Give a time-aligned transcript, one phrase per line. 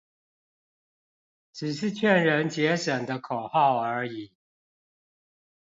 [1.53, 4.31] 只是勸人節省的口號而已